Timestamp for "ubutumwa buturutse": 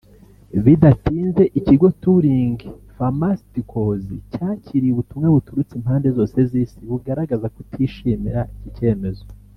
4.93-5.71